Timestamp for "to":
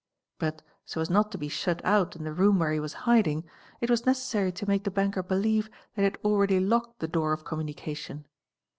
1.31-1.37, 4.51-4.67